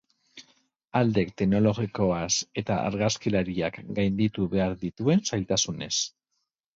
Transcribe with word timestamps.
Alde 0.99 1.23
teknologikoaz 1.41 2.31
eta 2.61 2.77
argazkilariak 2.91 3.77
gainditu 3.99 4.47
behar 4.55 4.73
dituen 4.85 5.23
zailtasunez. 5.33 5.91